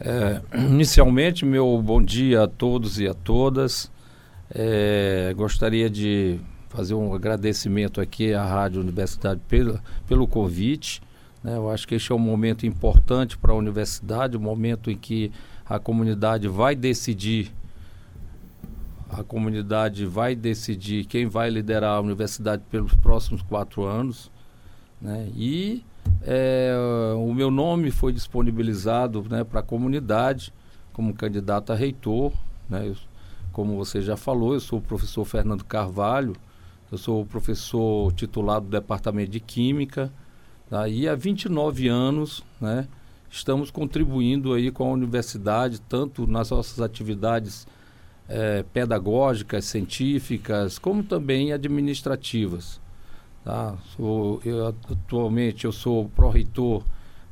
[0.00, 3.90] É, inicialmente, meu bom dia a todos e a todas.
[4.54, 11.00] É, gostaria de fazer um agradecimento aqui à Rádio Universidade pelo, pelo convite.
[11.42, 11.56] Né?
[11.56, 15.32] Eu acho que este é um momento importante para a universidade, um momento em que
[15.64, 17.52] a comunidade vai decidir
[19.12, 24.30] a comunidade vai decidir quem vai liderar a universidade pelos próximos quatro anos.
[25.00, 25.30] Né?
[25.36, 25.84] E
[26.22, 26.72] é,
[27.16, 30.52] o meu nome foi disponibilizado né, para a comunidade
[30.94, 32.32] como candidato a reitor.
[32.70, 32.88] Né?
[32.88, 32.96] Eu,
[33.52, 36.34] como você já falou, eu sou o professor Fernando Carvalho,
[36.90, 40.10] eu sou professor titular do Departamento de Química.
[40.72, 40.88] Tá?
[40.88, 42.88] E há 29 anos, né,
[43.30, 47.66] estamos contribuindo aí com a universidade, tanto nas nossas atividades
[48.26, 52.80] é, pedagógicas, científicas, como também administrativas.
[53.44, 53.76] Tá?
[53.94, 56.82] Sou, eu, atualmente eu sou pró-reitor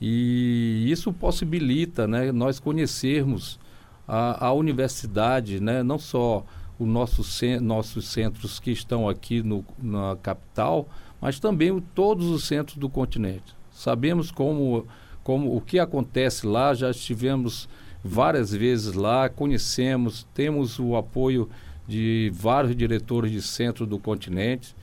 [0.00, 3.60] e isso possibilita né, nós conhecermos
[4.08, 6.44] a, a universidade, né, não só
[6.78, 10.88] os nossos, nossos centros que estão aqui no, na capital,
[11.20, 13.54] mas também o, todos os centros do continente.
[13.70, 14.86] Sabemos como,
[15.22, 17.68] como o que acontece lá, já estivemos
[18.04, 21.48] várias vezes lá, conhecemos, temos o apoio
[21.86, 24.74] de vários diretores de centro do continente,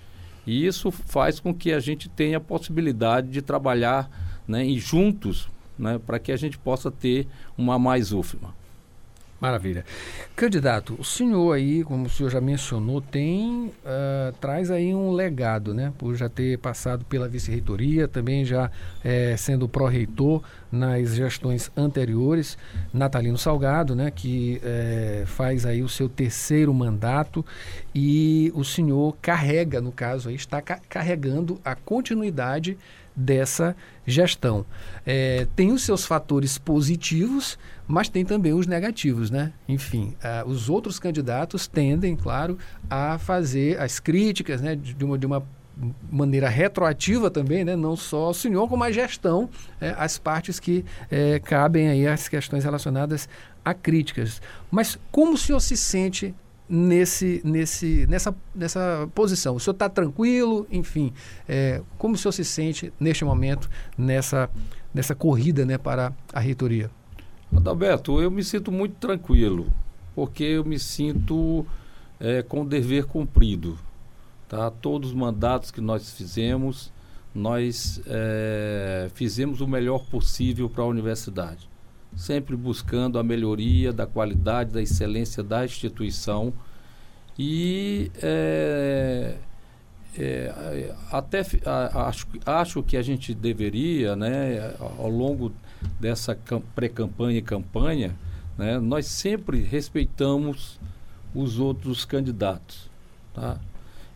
[0.48, 4.10] e isso faz com que a gente tenha a possibilidade de trabalhar
[4.48, 7.28] né, juntos né, para que a gente possa ter
[7.58, 8.59] uma mais UFMA.
[9.40, 9.86] Maravilha.
[10.36, 15.74] Candidato, o senhor aí, como o senhor já mencionou, tem uh, traz aí um legado,
[15.74, 15.94] né?
[15.98, 18.70] Por já ter passado pela vice-reitoria, também já
[19.04, 22.58] é, sendo pró-reitor nas gestões anteriores,
[22.94, 24.12] Natalino Salgado, né?
[24.12, 27.46] Que é, faz aí o seu terceiro mandato
[27.94, 32.78] e o senhor carrega, no caso aí, está ca carregando a continuidade
[33.16, 33.76] dessa
[34.06, 34.66] gestão.
[35.06, 39.52] É, tem os seus fatores positivos, mas tem também os negativos, né?
[39.68, 40.16] Enfim,
[40.46, 42.58] os outros candidatos tendem, claro,
[42.90, 45.44] a fazer as críticas, né, de uma, de uma
[46.12, 47.76] maneira retroativa também, né?
[47.76, 49.50] não só o senhor, como a gestão,
[49.80, 53.30] é, as partes que é, cabem aí as questões relacionadas
[53.64, 54.42] a críticas.
[54.70, 56.36] Mas como o senhor se sente
[56.68, 59.56] nesse, nesse, nessa, nessa posição?
[59.56, 60.68] O senhor está tranquilo?
[60.72, 61.14] Enfim,
[61.48, 64.50] é, como o senhor se sente neste momento nessa,
[64.94, 66.92] nessa corrida né, para a reitoria?
[67.56, 69.68] Adalberto, eu me sinto muito tranquilo,
[70.14, 71.66] porque eu me sinto
[72.20, 73.78] é, com o dever cumprido.
[74.50, 74.70] Tá?
[74.70, 76.92] Todos os mandatos que nós fizemos,
[77.34, 81.70] nós é, fizemos o melhor possível para a universidade
[82.16, 86.54] sempre buscando a melhoria da qualidade, da excelência da instituição.
[87.38, 89.36] E é,
[90.18, 91.42] é, até
[91.96, 95.52] acho, acho que a gente deveria, né, ao longo
[96.00, 96.38] dessa
[96.76, 98.16] pré-campanha e campanha,
[98.58, 100.80] né, nós sempre respeitamos
[101.34, 102.90] os outros candidatos.
[103.34, 103.58] Tá?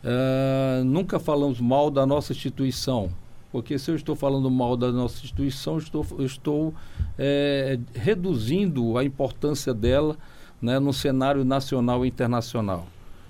[0.03, 3.09] Uh, nunca falamos mal da nossa instituição,
[3.53, 6.73] porque se eu estou falando mal da nossa instituição, estou, estou
[7.17, 10.17] é, reduzindo a importância dela
[10.61, 12.87] né, no cenário nacional e internacional.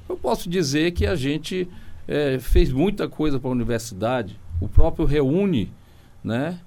[0.10, 1.68] Eu posso dizer que a gente
[2.08, 5.72] é, fez muita coisa para a universidade, o próprio reúne
[6.24, 6.60] né,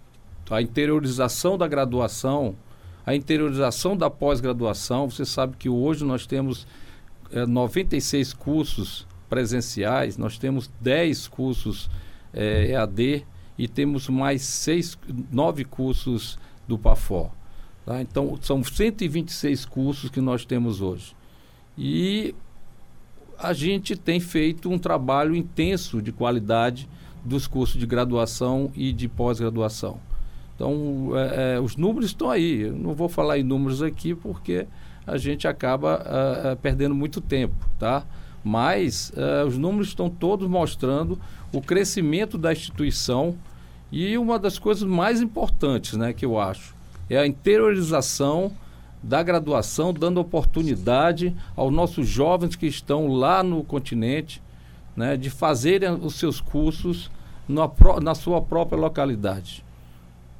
[0.50, 2.54] a interiorização da graduação,
[3.04, 5.10] a interiorização da pós-graduação.
[5.10, 6.66] Você sabe que hoje nós temos
[7.32, 11.90] é, 96 cursos presenciais, nós temos 10 cursos
[12.32, 13.26] é, EAD
[13.58, 14.98] e temos mais seis,
[15.30, 16.38] nove cursos
[16.68, 17.30] do PAFOR.
[17.84, 18.00] Tá?
[18.00, 21.16] Então, são 126 cursos que nós temos hoje.
[21.78, 22.34] E
[23.38, 26.88] a gente tem feito um trabalho intenso de qualidade
[27.24, 30.00] dos cursos de graduação e de pós-graduação.
[30.54, 32.62] Então, é, é, os números estão aí.
[32.62, 34.66] Eu não vou falar em números aqui porque
[35.06, 38.04] a gente acaba uh, perdendo muito tempo, tá?
[38.46, 41.18] Mas uh, os números estão todos mostrando
[41.52, 43.34] o crescimento da instituição
[43.90, 46.72] e uma das coisas mais importantes, né, que eu acho,
[47.10, 48.52] é a interiorização
[49.02, 54.40] da graduação, dando oportunidade aos nossos jovens que estão lá no continente,
[54.96, 57.10] né, de fazerem os seus cursos
[57.48, 57.68] na,
[58.00, 59.64] na sua própria localidade.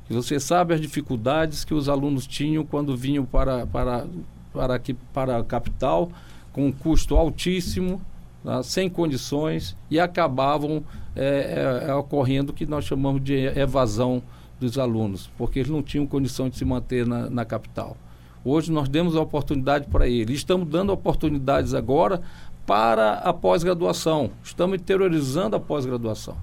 [0.09, 4.07] E você sabe as dificuldades que os alunos tinham quando vinham para, para,
[4.53, 6.13] para, aqui, para a capital,
[6.57, 8.01] com um custo altíssimo,
[8.43, 10.83] tá, sem condições, e acabavam
[11.15, 14.21] é, é, é, ocorrendo o que nós chamamos de evasão
[14.59, 17.97] dos alunos, porque eles não tinham condição de se manter na, na capital.
[18.45, 20.39] Hoje nós demos a oportunidade para eles.
[20.39, 22.23] Estamos dando oportunidades agora
[22.65, 24.31] para a pós-graduação.
[24.43, 26.37] Estamos interiorizando a pós-graduação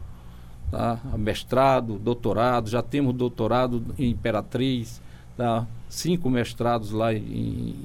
[0.74, 1.00] tá?
[1.18, 5.00] mestrado, doutorado, já temos doutorado em Imperatriz,
[5.38, 5.68] tá?
[5.88, 7.20] cinco mestrados lá em,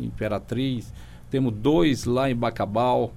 [0.01, 0.91] em Imperatriz,
[1.31, 3.13] temos dois lá em Bacabal,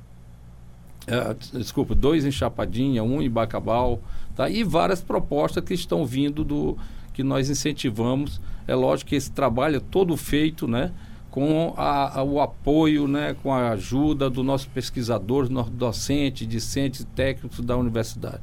[1.08, 4.00] é, desculpa, dois em Chapadinha, um em Bacabal,
[4.36, 4.50] tá?
[4.50, 6.78] e várias propostas que estão vindo do
[7.14, 8.40] que nós incentivamos.
[8.68, 10.92] É lógico que esse trabalho é todo feito, né?
[11.32, 17.06] com a, a, o apoio, né, com a ajuda do nosso pesquisador, nosso docente, discente,
[17.06, 18.42] técnicos da universidade.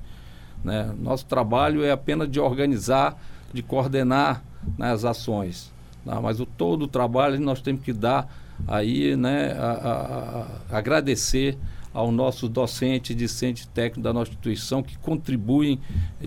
[0.64, 0.93] Né?
[0.99, 3.21] Nosso trabalho é apenas de organizar,
[3.53, 4.43] de coordenar
[4.79, 5.71] né, as ações.
[6.03, 6.19] Tá?
[6.19, 8.26] Mas o todo o trabalho nós temos que dar
[8.67, 11.57] aí, né, a, a, a agradecer
[11.93, 15.81] ao nosso docente, discente técnico da nossa instituição que contribuem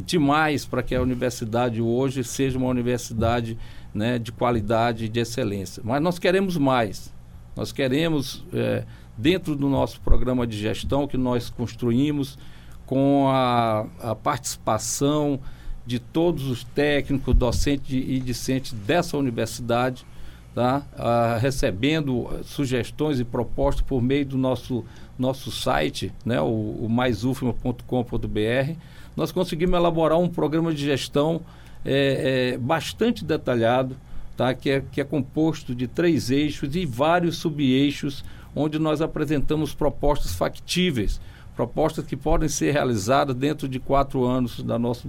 [0.05, 3.57] demais para que a universidade hoje seja uma universidade
[3.93, 5.81] né, de qualidade e de excelência.
[5.85, 7.13] Mas nós queremos mais.
[7.55, 8.83] Nós queremos, é,
[9.17, 12.37] dentro do nosso programa de gestão que nós construímos,
[12.85, 15.39] com a, a participação
[15.85, 20.05] de todos os técnicos, docentes e discentes dessa universidade,
[20.53, 20.83] tá?
[20.97, 24.83] Ah, recebendo sugestões e propostas por meio do nosso,
[25.17, 26.41] nosso site, né?
[26.41, 28.75] o, o maisufma.com.br.
[29.15, 31.41] Nós conseguimos elaborar um programa de gestão
[31.85, 33.97] é, é, bastante detalhado,
[34.35, 34.53] tá?
[34.53, 38.23] que, é, que é composto de três eixos e vários sub-eixos,
[38.55, 41.19] onde nós apresentamos propostas factíveis
[41.55, 45.07] propostas que podem ser realizadas dentro de quatro anos da nosso,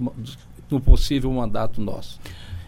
[0.69, 2.19] do possível mandato nosso.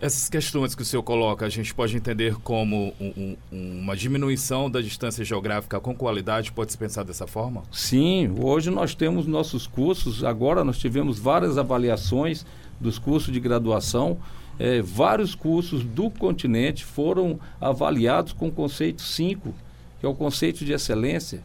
[0.02, 4.70] Essas questões que o senhor coloca, a gente pode entender como um, um, uma diminuição
[4.70, 6.52] da distância geográfica com qualidade?
[6.52, 7.64] Pode se pensar dessa forma?
[7.72, 12.46] Sim, hoje nós temos nossos cursos, agora nós tivemos várias avaliações
[12.80, 14.18] dos cursos de graduação.
[14.60, 19.54] É, vários cursos do continente foram avaliados com o conceito 5,
[20.00, 21.42] que é o conceito de excelência.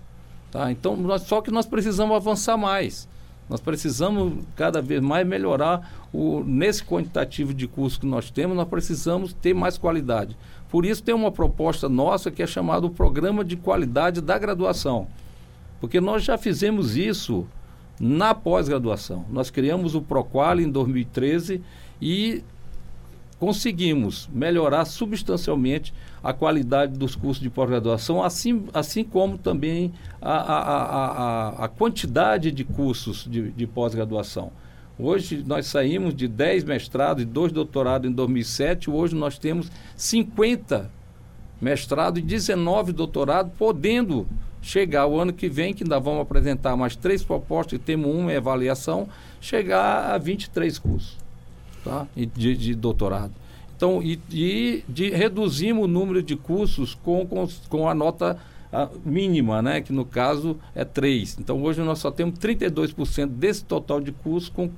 [0.50, 0.70] Tá?
[0.72, 3.08] Então, nós, só que nós precisamos avançar mais.
[3.48, 8.68] Nós precisamos cada vez mais melhorar o, nesse quantitativo de cursos que nós temos, nós
[8.68, 10.36] precisamos ter mais qualidade.
[10.68, 15.08] Por isso tem uma proposta nossa que é chamada o Programa de Qualidade da Graduação.
[15.80, 17.46] Porque nós já fizemos isso
[17.98, 19.24] na pós-graduação.
[19.30, 21.62] Nós criamos o Proqual em 2013
[22.00, 22.42] e
[23.38, 30.58] conseguimos melhorar substancialmente a qualidade dos cursos de pós-graduação, assim, assim como também a, a,
[30.58, 34.52] a, a quantidade de cursos de, de pós-graduação.
[35.02, 40.90] Hoje nós saímos de 10 mestrados e 2 doutorados em 2007, hoje nós temos 50
[41.60, 44.26] mestrados e 19 doutorados, podendo
[44.60, 48.30] chegar o ano que vem, que ainda vamos apresentar mais três propostas e temos uma
[48.36, 49.08] avaliação,
[49.40, 51.16] chegar a 23 cursos
[51.82, 52.06] tá?
[52.14, 53.32] de, de doutorado.
[53.74, 58.38] Então, e, e de, reduzimos o número de cursos com, com, com a nota
[59.04, 59.80] mínima, né?
[59.80, 61.38] que no caso é 3.
[61.40, 64.70] Então hoje nós só temos 32% desse total de curso com,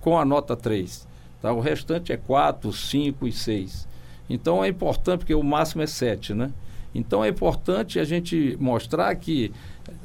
[0.00, 1.06] com a nota 3.
[1.40, 1.52] Tá?
[1.52, 3.88] O restante é 4, 5 e 6.
[4.28, 6.50] Então é importante, porque o máximo é 7, né?
[6.94, 9.52] Então é importante a gente mostrar que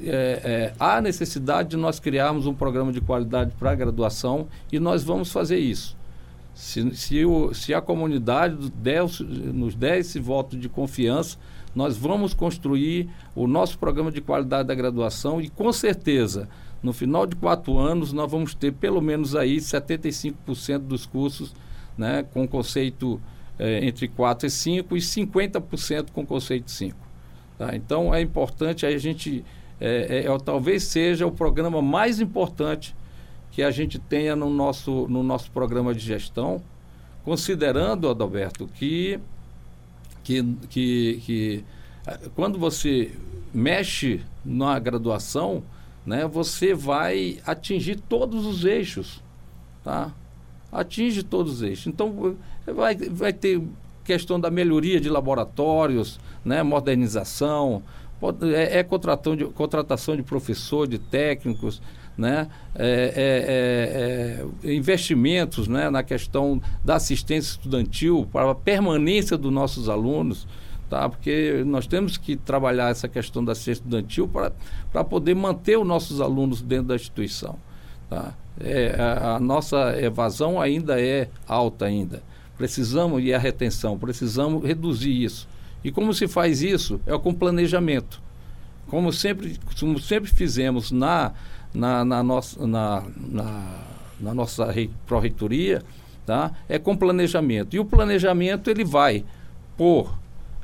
[0.01, 4.79] é, é, há necessidade de nós criarmos um programa de qualidade para a graduação e
[4.79, 5.95] nós vamos fazer isso.
[6.53, 9.03] Se, se, o, se a comunidade der,
[9.53, 11.37] nos der esse voto de confiança,
[11.75, 16.47] nós vamos construir o nosso programa de qualidade da graduação e com certeza
[16.81, 21.53] no final de quatro anos nós vamos ter pelo menos aí 75% dos cursos
[21.97, 23.19] né, com conceito
[23.57, 26.97] é, entre 4 e 5 e 50% com conceito 5.
[27.57, 27.75] Tá?
[27.75, 29.43] Então é importante a gente,
[29.79, 32.95] é, é, talvez seja o programa mais importante
[33.51, 36.61] que a gente tenha no nosso, no nosso programa de gestão,
[37.23, 39.19] considerando, Adalberto, que,
[40.23, 41.65] que, que, que
[42.35, 43.11] quando você
[43.53, 45.63] mexe na graduação,
[46.05, 49.21] né, você vai atingir todos os eixos,
[49.83, 50.11] tá?
[50.71, 51.87] Atinge todos os eixos.
[51.87, 53.61] Então, vai, vai ter
[54.03, 57.83] questão da melhoria de laboratórios, né, modernização,
[58.55, 58.83] é, é
[59.35, 61.81] de, contratação de professor, de técnicos,
[62.17, 69.51] né, é, é, é, investimentos né, na questão da assistência estudantil para a permanência dos
[69.51, 70.47] nossos alunos,
[70.89, 71.09] tá?
[71.09, 76.21] porque nós temos que trabalhar essa questão da assistência estudantil para poder manter os nossos
[76.21, 77.57] alunos dentro da instituição.
[78.09, 78.33] Tá?
[78.59, 82.21] É, a, a nossa evasão ainda é alta ainda.
[82.57, 85.47] Precisamos, e a retenção, precisamos reduzir isso.
[85.83, 87.01] E como se faz isso?
[87.05, 88.21] É com planejamento.
[88.87, 91.33] Como sempre, como sempre fizemos na,
[91.73, 93.79] na, na nossa, na, na,
[94.19, 94.73] na nossa
[95.05, 95.81] pró-reitoria,
[96.25, 96.51] tá?
[96.69, 97.75] é com planejamento.
[97.75, 99.23] E o planejamento ele vai
[99.77, 100.13] por,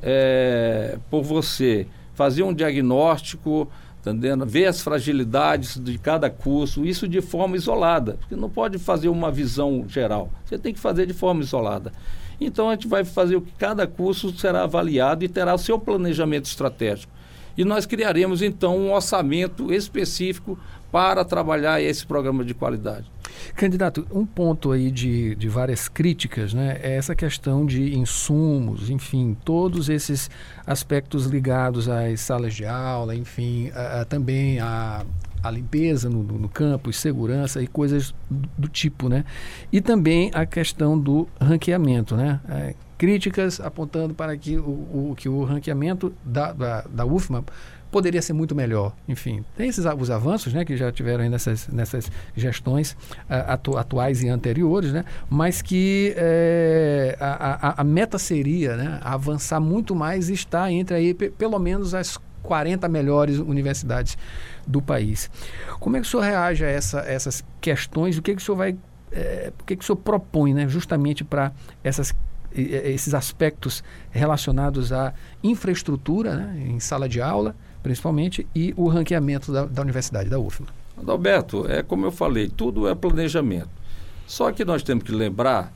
[0.01, 3.67] é, por você fazer um diagnóstico,
[4.01, 4.45] entendendo?
[4.45, 9.31] ver as fragilidades de cada curso, isso de forma isolada, porque não pode fazer uma
[9.31, 11.91] visão geral, você tem que fazer de forma isolada.
[12.39, 15.77] Então a gente vai fazer o que cada curso será avaliado e terá o seu
[15.77, 17.11] planejamento estratégico.
[17.59, 20.57] E nós criaremos então um orçamento específico
[20.89, 23.11] para trabalhar esse programa de qualidade.
[23.53, 29.35] Candidato, um ponto aí de, de várias críticas né, é essa questão de insumos, enfim,
[29.43, 30.31] todos esses
[30.65, 35.05] aspectos ligados às salas de aula, enfim, a, a, também a,
[35.43, 39.25] a limpeza no, no, campo, segurança e coisas do, do, tipo, né?
[39.69, 42.39] E também a questão do ranqueamento, né?
[42.47, 44.61] É, críticas apontando para que o,
[45.11, 47.45] o, que o ranqueamento da, da, da UFMA
[47.89, 48.93] poderia ser muito melhor.
[49.07, 54.21] Enfim, tem esses os avanços né, que já tiveram nessas, nessas gestões uh, atu, atuais
[54.21, 60.29] e anteriores, né, mas que é, a, a, a, meta seria né, avançar muito mais
[60.29, 64.17] e estar entre aí, pelo menos as 40 melhores universidades
[64.67, 65.31] do país.
[65.79, 68.17] Como é que o senhor reage a essa, essas questões?
[68.17, 68.77] O que, que o senhor vai.
[69.11, 71.51] É, o que, que o senhor propõe né, justamente para
[71.83, 72.13] essas
[72.53, 75.13] esses aspectos relacionados à
[75.43, 80.67] infraestrutura né, em sala de aula, principalmente, e o ranqueamento da, da universidade, da UFMA.
[80.97, 83.69] Adalberto, é como eu falei, tudo é planejamento.
[84.27, 85.73] Só que nós temos que lembrar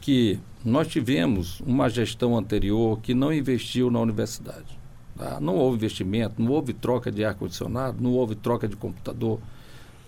[0.00, 4.78] que nós tivemos uma gestão anterior que não investiu na universidade.
[5.16, 5.40] Tá?
[5.40, 9.40] Não houve investimento, não houve troca de ar-condicionado, não houve troca de computador.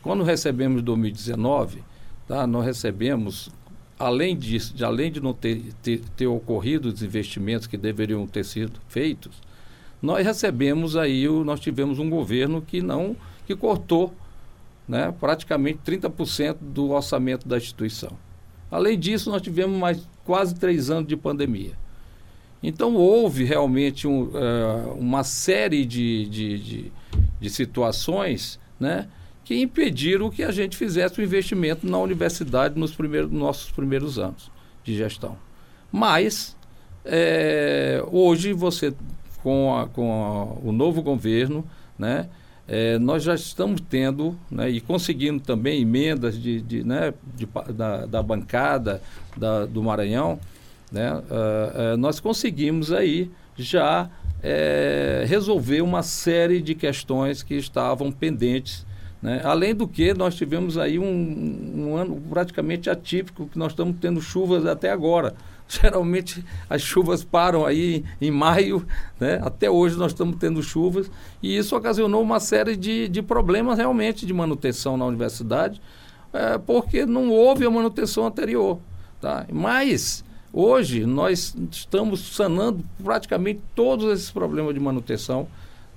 [0.03, 1.83] Quando recebemos em 2019,
[2.27, 2.47] tá?
[2.47, 3.51] nós recebemos,
[3.99, 8.45] além disso, de, além de não ter, ter, ter ocorrido os investimentos que deveriam ter
[8.45, 9.43] sido feitos,
[10.01, 14.15] nós recebemos aí, o, nós tivemos um governo que não, que cortou
[14.87, 18.13] né, praticamente 30% do orçamento da instituição.
[18.71, 21.73] Além disso, nós tivemos mais quase três anos de pandemia.
[22.63, 26.93] Então houve realmente um, uh, uma série de, de, de,
[27.41, 29.09] de, situações né,
[29.49, 34.51] que impediram que a gente fizesse o investimento na universidade nos primeiros, nossos primeiros anos
[34.85, 35.39] de gestão.
[35.91, 36.55] Mas
[37.03, 38.93] é, hoje você
[39.43, 41.65] com, a, com a, o novo governo,
[41.99, 42.29] né,
[42.69, 48.05] é, nós já estamos tendo né, e conseguindo também emendas de, de, né, de, da,
[48.05, 49.01] da, bancada
[49.35, 50.39] da, do Maranhão,
[50.93, 54.11] né, uh, nós conseguimos aí já
[54.43, 58.87] é, resolver uma série de questões que estavam pendentes.
[59.21, 59.41] Né?
[59.45, 64.21] Além do que, nós tivemos aí um, um ano praticamente atípico, que nós estamos tendo
[64.21, 65.35] chuvas até agora.
[65.69, 68.87] Geralmente as chuvas param aí em maio,
[69.21, 69.41] né?
[69.43, 71.11] até hoje nós estamos tendo chuvas,
[71.43, 75.81] e isso ocasionou uma série de, de problemas realmente de manutenção na universidade,
[76.33, 78.79] é, porque não houve a manutenção anterior.
[79.21, 79.47] Tá?
[79.53, 85.47] Mas Hoje nós estamos sanando praticamente todos esses problemas de manutenção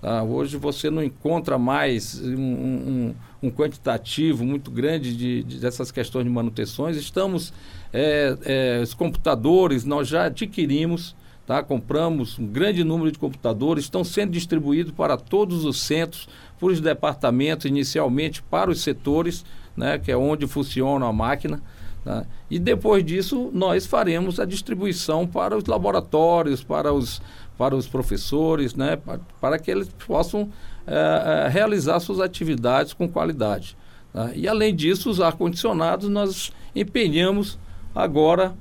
[0.01, 0.23] Tá?
[0.23, 6.23] Hoje você não encontra mais um, um, um quantitativo muito grande de, de, dessas questões
[6.23, 6.97] de manutenções.
[6.97, 7.53] Estamos,
[7.93, 11.15] é, é, os computadores nós já adquirimos,
[11.45, 11.61] tá?
[11.61, 16.27] compramos um grande número de computadores, estão sendo distribuídos para todos os centros,
[16.59, 19.45] para os departamentos, inicialmente para os setores,
[19.77, 19.99] né?
[19.99, 21.61] que é onde funciona a máquina.
[22.03, 22.25] Tá?
[22.49, 27.21] E depois disso, nós faremos a distribuição para os laboratórios, para os
[27.61, 30.49] para os professores, né, para, para que eles possam
[30.87, 33.77] é, realizar suas atividades com qualidade.
[34.11, 34.31] Tá?
[34.33, 37.59] E além disso, os ar-condicionados nós empenhamos
[37.93, 38.55] agora,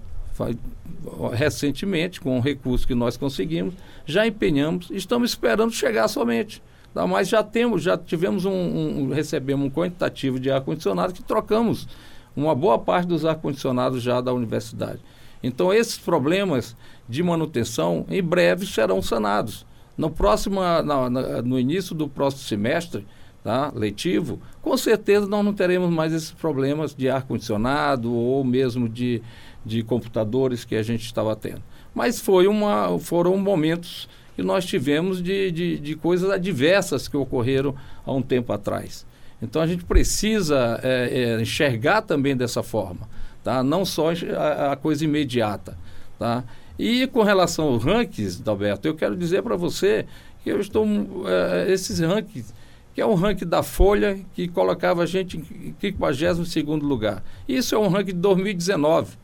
[1.33, 3.73] recentemente, com o recurso que nós conseguimos,
[4.05, 6.63] já empenhamos, estamos esperando chegar somente.
[6.93, 7.07] Tá?
[7.07, 11.89] Mas já temos, já tivemos um, um recebemos um quantitativo de ar-condicionado que trocamos
[12.37, 15.01] uma boa parte dos ar-condicionados já da universidade.
[15.43, 16.77] Então, esses problemas
[17.11, 19.67] de manutenção, em breve serão sanados.
[19.99, 21.11] No, próximo, na,
[21.43, 23.05] no início do próximo semestre
[23.43, 29.21] tá, letivo, com certeza nós não teremos mais esses problemas de ar-condicionado ou mesmo de,
[29.67, 31.63] de computadores que a gente estava tendo.
[31.93, 37.75] Mas foi uma, foram momentos que nós tivemos de, de, de coisas adversas que ocorreram
[38.07, 39.05] há um tempo atrás.
[39.43, 43.09] Então a gente precisa é, é, enxergar também dessa forma,
[43.43, 43.65] tá?
[43.65, 45.77] não só a, a coisa imediata.
[46.19, 46.45] Tá?
[46.83, 50.07] E com relação aos rankings, Alberto, eu quero dizer para você
[50.43, 50.87] que eu estou.
[51.29, 52.55] É, esses rankings,
[52.95, 57.23] que é um ranking da Folha, que colocava a gente em 52 lugar.
[57.47, 59.19] Isso é um ranking de 2019.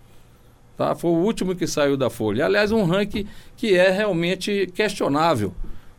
[0.77, 0.95] Tá?
[0.95, 2.45] Foi o último que saiu da Folha.
[2.45, 5.55] Aliás, um ranking que é realmente questionável,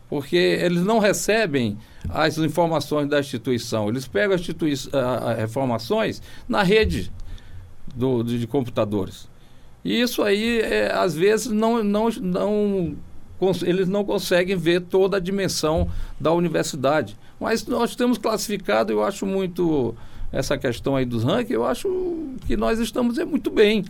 [0.08, 1.76] porque eles não recebem
[2.08, 3.88] as informações da instituição.
[3.88, 4.48] Eles pegam as,
[5.42, 7.10] informações na rede
[7.96, 9.28] do, de computadores.
[9.84, 12.96] E isso aí, é, às vezes, não, não, não,
[13.64, 17.16] eles não conseguem ver toda a dimensão da universidade.
[17.40, 19.94] Mas nós temos classificado, eu acho muito
[20.32, 21.88] essa questão aí dos rankings, eu acho
[22.46, 23.84] que nós estamos é, muito bem.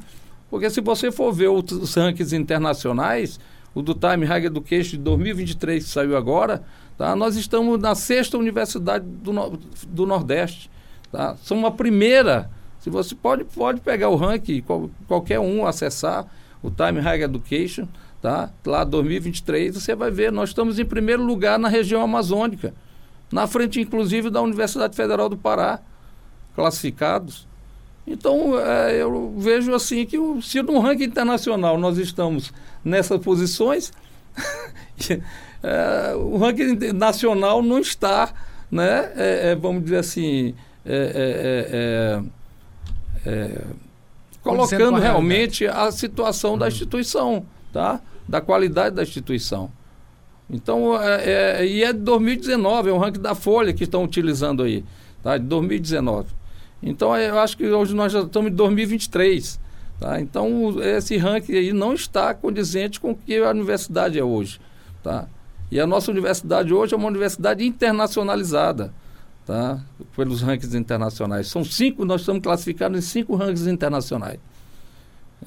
[0.51, 3.41] Porque se você for ver os rankings internacionais,
[3.75, 6.63] o do Time Higher Education de 2023 que saiu agora,
[6.97, 7.15] tá?
[7.15, 10.71] nós estamos na sexta universidade do, do Nordeste.
[11.11, 11.37] Tá?
[11.43, 12.51] Somos a primeira
[12.89, 16.27] se você pode, pode pegar o ranking, qual, qualquer um acessar
[16.63, 17.87] o Time Higher Education,
[18.21, 18.51] tá?
[18.65, 22.75] Lá 2023, você vai ver, nós estamos em primeiro lugar na região amazônica,
[23.31, 25.81] na frente inclusive da Universidade Federal do Pará,
[26.55, 27.47] classificados.
[28.07, 33.93] Então, é, eu vejo assim que o, se no ranking internacional nós estamos nessas posições,
[35.63, 38.33] é, o ranking nacional não está,
[38.71, 40.55] né, é, é vamos dizer assim,
[40.87, 42.23] é,
[43.29, 43.65] é,
[44.43, 46.59] colocando realmente a situação uhum.
[46.59, 48.01] da instituição, tá?
[48.27, 49.71] da qualidade da instituição.
[50.51, 54.63] Então, é, é, e é de 2019, é o ranking da Folha que estão utilizando
[54.63, 54.83] aí,
[55.23, 55.37] tá?
[55.37, 56.29] de 2019.
[56.83, 59.61] Então, é, eu acho que hoje nós já estamos em 2023.
[60.01, 60.21] Tá?
[60.21, 64.61] Então, esse ranking aí não está condizente com o que a universidade é hoje.
[65.03, 65.27] Tá?
[65.71, 68.95] E a nossa universidade hoje é uma universidade internacionalizada
[69.49, 69.81] tá?
[70.15, 71.49] pelos rankings internacionais.
[71.49, 74.39] São cinco, nós estamos classificados em cinco rankings internacionais.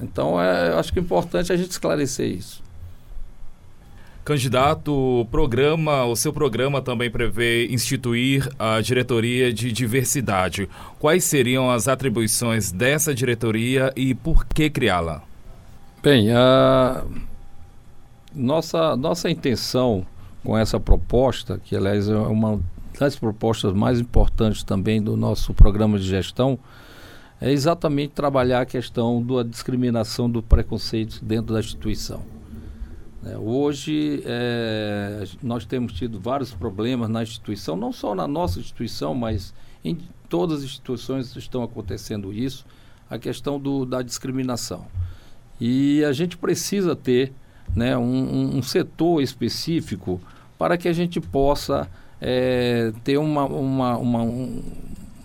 [0.00, 2.60] Então, é, acho que é importante a gente esclarecer isso.
[4.24, 10.68] Candidato, o programa, o seu programa também prevê instituir a diretoria de diversidade.
[10.98, 15.22] Quais seriam as atribuições dessa diretoria e por que criá-la?
[16.02, 17.04] Bem, a
[18.34, 20.04] nossa, nossa intenção
[20.44, 22.60] com essa proposta, que aliás é uma
[23.02, 26.56] das propostas mais importantes também do nosso programa de gestão
[27.40, 32.22] é exatamente trabalhar a questão da discriminação do preconceito dentro da instituição.
[33.24, 39.16] É, hoje é, nós temos tido vários problemas na instituição, não só na nossa instituição,
[39.16, 39.52] mas
[39.84, 42.64] em todas as instituições estão acontecendo isso,
[43.10, 44.86] a questão do, da discriminação.
[45.60, 47.32] E a gente precisa ter
[47.74, 50.20] né, um, um, um setor específico
[50.56, 51.90] para que a gente possa
[52.24, 54.62] é, ter uma, uma, uma, um,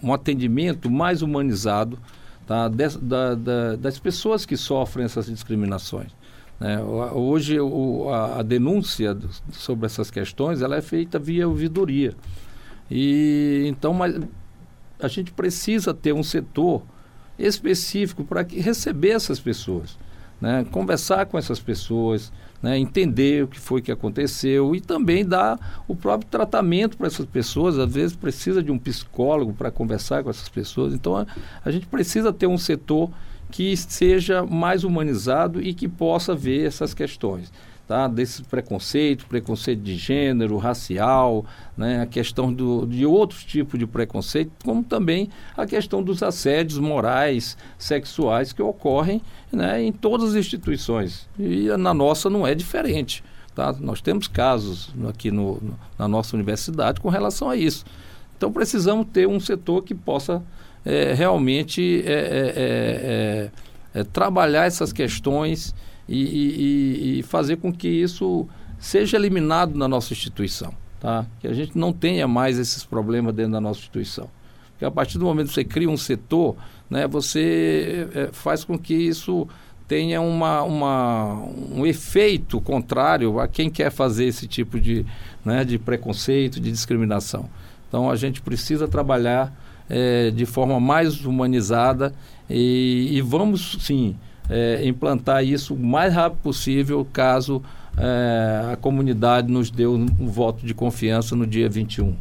[0.02, 2.00] um atendimento mais humanizado
[2.48, 6.10] tá, des, da, da, das pessoas que sofrem essas discriminações.
[6.60, 6.82] Né?
[6.82, 9.16] Hoje o, a, a, denúncia
[9.52, 12.16] sobre essas questões ela é feita via ouvidoria.
[12.90, 14.20] E então mas
[15.00, 16.82] a gente precisa ter um setor
[17.38, 20.00] específico para receber essas pessoas,
[20.42, 20.66] né?
[20.72, 25.96] conversar com essas pessoas, né, entender o que foi que aconteceu e também dar o
[25.96, 27.78] próprio tratamento para essas pessoas.
[27.78, 30.93] Às vezes precisa de um psicólogo para conversar com essas pessoas.
[30.93, 31.26] Então a,
[31.63, 33.10] a, gente precisa ter um setor
[33.52, 37.52] que seja mais humanizado e que possa ver essas questões.
[37.88, 38.08] Tá?
[38.08, 41.45] desse preconceito, preconceito de gênero, racial,
[41.78, 42.02] né?
[42.02, 47.58] a questão do, de outros tipos de preconceito, como também a questão dos assédios morais,
[47.78, 49.21] sexuais que ocorrem
[49.52, 49.82] né?
[49.82, 51.28] em todas as instituições.
[51.39, 53.23] E na nossa não é diferente.
[53.56, 53.73] Tá?
[53.80, 55.60] Nós temos casos aqui no,
[55.97, 57.86] na nossa universidade com relação a isso.
[58.36, 60.43] Então precisamos ter um setor que possa
[60.86, 63.50] é, realmente é,
[63.95, 65.73] é trabalhar essas questões
[66.08, 68.48] e, e, e, fazer com que isso
[68.80, 70.74] seja eliminado na nossa instituição.
[71.00, 71.26] Tá?
[71.39, 74.30] Que a gente não tenha mais esses problemas dentro da nossa instituição.
[74.72, 76.56] Porque a partir do momento que você cria um setor,
[76.89, 79.48] né, você é, faz com que isso
[79.88, 81.34] tenha uma, uma,
[81.72, 85.06] um efeito contrário a quem quer fazer esse tipo de,
[85.43, 87.50] né, de preconceito, de discriminação.
[87.88, 89.54] Então a gente precisa trabalhar
[89.89, 92.13] é, de forma mais humanizada
[92.50, 94.15] e, e vamos sim
[94.50, 97.62] é, implantar isso o mais rápido possível caso
[97.98, 102.16] é, a comunidade nos dê um, um, voto de confiança no dia 21.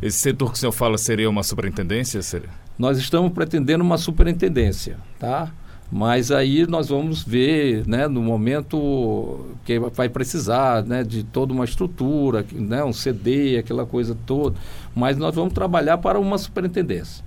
[0.00, 2.22] Esse setor que o senhor fala seria uma superintendência?
[2.22, 2.48] Seria?
[2.78, 5.50] Nós estamos pretendendo uma superintendência, tá?
[5.90, 11.64] Mas aí nós vamos ver, né, no momento que vai precisar, né, de toda uma
[11.64, 14.56] estrutura, né, um CD, aquela coisa toda.
[14.94, 17.24] Mas nós vamos trabalhar para uma superintendência.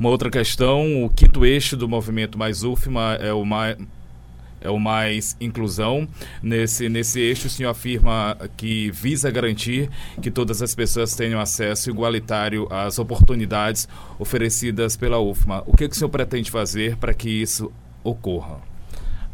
[0.00, 3.76] Uma outra questão, o quinto eixo do movimento Mais UFMA é o mais
[4.58, 6.08] é o mais inclusão.
[6.42, 9.90] Nesse, nesse eixo, o senhor afirma que visa garantir
[10.22, 13.86] que todas as pessoas tenham acesso igualitário às oportunidades
[14.18, 15.64] oferecidas pela UFMA.
[15.66, 17.70] O que, que o senhor pretende fazer para que isso
[18.02, 18.56] ocorra?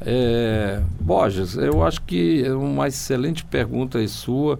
[0.00, 4.58] É, Borges, eu acho que é uma excelente pergunta aí sua,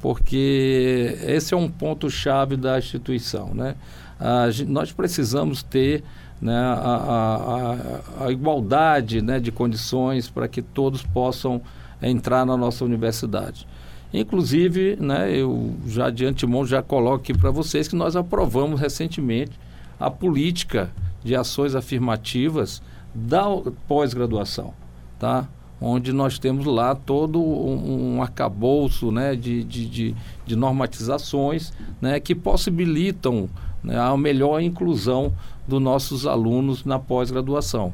[0.00, 3.52] porque esse é um ponto-chave da instituição.
[3.54, 3.74] Né?
[4.20, 6.02] A, nós precisamos ter
[6.40, 11.60] né, a, a, a, igualdade né, de condições para que todos possam
[12.00, 13.66] entrar na nossa universidade.
[14.12, 19.52] Inclusive, né, eu já de antemão já coloco aqui para vocês que nós aprovamos recentemente
[19.98, 20.90] a política
[21.22, 22.80] de ações afirmativas
[23.14, 23.44] da
[23.86, 24.72] pós-graduação,
[25.18, 25.48] tá?
[25.80, 32.18] onde nós temos lá todo um, um arcabouço né, de, de, de, de normatizações né,
[32.18, 33.48] que possibilitam
[33.82, 35.32] né, a melhor inclusão
[35.66, 37.92] dos nossos alunos na pós-graduação.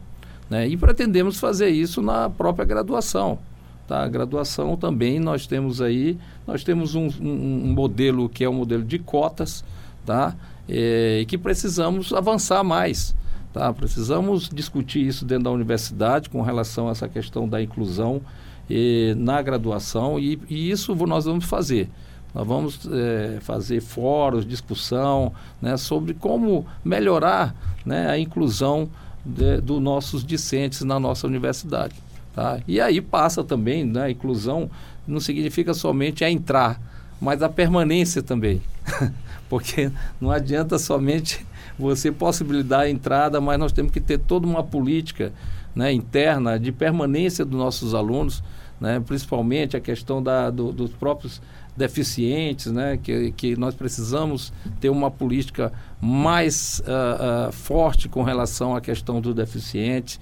[0.48, 0.68] Né?
[0.68, 3.38] E pretendemos fazer isso na própria graduação.
[3.86, 4.02] Tá?
[4.02, 8.54] A graduação também nós temos aí, nós temos um, um, um modelo que é um
[8.54, 9.64] modelo de cotas,
[10.06, 10.34] tá?
[10.66, 13.14] É, e que precisamos avançar mais.
[13.52, 13.72] Tá?
[13.72, 18.20] Precisamos discutir isso dentro da universidade com relação a essa questão da inclusão
[18.68, 21.88] e, na graduação e, e isso nós vamos fazer.
[22.34, 27.54] Nós vamos é, fazer fóruns, discussão né, sobre como melhorar
[27.86, 28.88] né, a inclusão
[29.24, 31.94] dos nossos discentes na nossa universidade.
[32.34, 32.60] Tá?
[32.66, 34.68] E aí passa também, né, a inclusão
[35.06, 36.80] não significa somente a entrar,
[37.20, 38.60] mas a permanência também.
[39.48, 41.46] Porque não adianta somente
[41.78, 45.32] você possibilitar a entrada, mas nós temos que ter toda uma política
[45.74, 48.42] né, interna de permanência dos nossos alunos,
[48.80, 51.40] né, principalmente a questão da, do, dos próprios
[51.76, 58.76] deficientes, né, que, que nós precisamos ter uma política mais uh, uh, forte com relação
[58.76, 60.20] à questão do deficiente,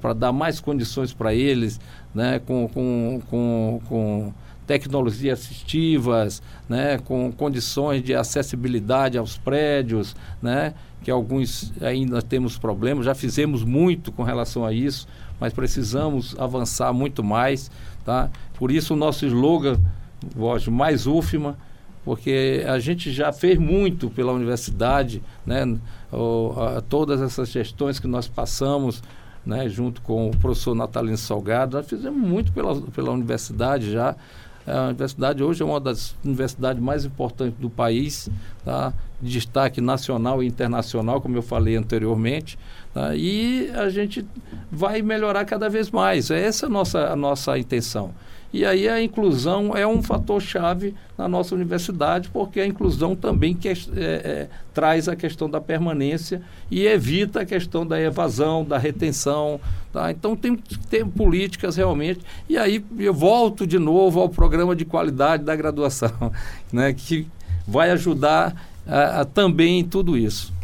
[0.00, 1.78] para dar mais condições para eles,
[2.14, 4.32] né, com, com, com, com
[4.66, 10.72] tecnologias assistivas, né, com condições de acessibilidade aos prédios, né,
[11.02, 15.06] que alguns ainda temos problemas, já fizemos muito com relação a isso,
[15.38, 17.70] mas precisamos avançar muito mais,
[18.04, 18.28] tá?
[18.58, 19.78] Por isso o nosso slogan
[20.34, 21.56] voz mais UFMA,
[22.04, 25.78] porque a gente já fez muito pela universidade, né?
[26.12, 29.02] O, a, todas essas gestões que nós passamos,
[29.44, 29.68] né?
[29.68, 34.16] junto com o professor Natalino Salgado, nós fizemos muito pela, pela universidade já.
[34.66, 38.28] A universidade hoje é uma das universidades mais importantes do país,
[38.64, 38.92] tá?
[39.20, 42.58] de destaque nacional e internacional, como eu falei anteriormente.
[42.92, 43.14] Tá?
[43.16, 44.26] E a gente
[44.70, 46.30] vai melhorar cada vez mais.
[46.30, 48.12] Essa é a nossa, a nossa intenção.
[48.52, 53.54] E aí a inclusão é um fator chave na nossa universidade, porque a inclusão também
[53.54, 58.78] que, é, é, traz a questão da permanência e evita a questão da evasão, da
[58.78, 59.60] retenção.
[59.92, 60.10] Tá?
[60.10, 62.20] Então tem que ter políticas realmente.
[62.48, 66.32] E aí eu volto de novo ao programa de qualidade da graduação,
[66.72, 67.26] né, que
[67.66, 68.54] vai ajudar
[68.86, 70.56] a, a, também em tudo isso.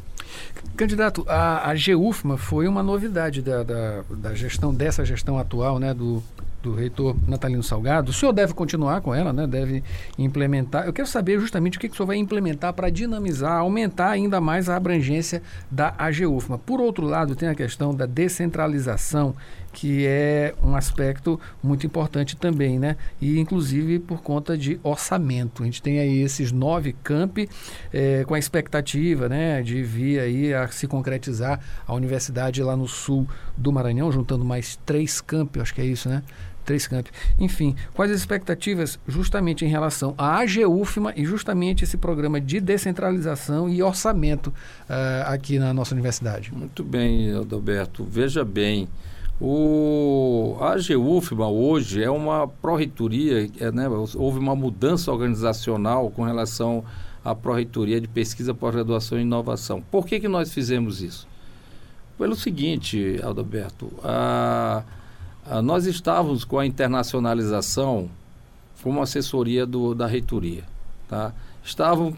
[0.74, 5.94] Candidato, a, a GUFMA foi uma novidade da, da, da, gestão, dessa gestão atual, né,
[5.94, 6.22] do
[6.64, 8.10] do reitor Natalino Salgado.
[8.10, 9.46] O senhor deve continuar com ela, né?
[9.46, 9.84] deve
[10.18, 10.86] implementar.
[10.86, 14.40] Eu quero saber justamente o que, que o senhor vai implementar para dinamizar, aumentar ainda
[14.40, 16.58] mais a abrangência da AGUFMA.
[16.58, 19.34] Por outro lado, tem a questão da descentralização,
[19.72, 22.96] que é um aspecto muito importante também, né?
[23.20, 25.62] E inclusive por conta de orçamento.
[25.62, 27.48] A gente tem aí esses nove campi
[27.92, 32.86] é, com a expectativa, né, de vir aí a se concretizar a universidade lá no
[32.86, 36.22] sul do Maranhão, juntando mais três campi, acho que é isso, né?
[36.64, 37.10] Três campi.
[37.38, 43.68] Enfim, quais as expectativas justamente em relação à AGUFMA e justamente esse programa de descentralização
[43.68, 46.52] e orçamento uh, aqui na nossa universidade?
[46.54, 48.04] Muito bem, Adalberto.
[48.04, 48.88] Veja bem,
[49.40, 56.84] o, a AGUFMA hoje é uma pró-reitoria, é, né, houve uma mudança organizacional com relação
[57.24, 59.82] à pró-reitoria de pesquisa, pós-graduação e inovação.
[59.90, 61.26] Por que, que nós fizemos isso?
[62.16, 64.84] Pelo seguinte, Adalberto, a
[65.46, 68.08] ah, nós estávamos com a internacionalização
[68.82, 70.64] como assessoria do, da reitoria.
[71.08, 71.32] Tá?